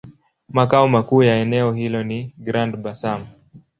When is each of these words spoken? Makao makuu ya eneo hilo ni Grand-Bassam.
Makao 0.49 0.87
makuu 0.87 1.23
ya 1.23 1.35
eneo 1.35 1.73
hilo 1.73 2.03
ni 2.03 2.35
Grand-Bassam. 2.37 3.25